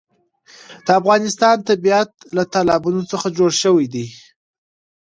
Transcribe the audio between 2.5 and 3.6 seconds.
تالابونه څخه جوړ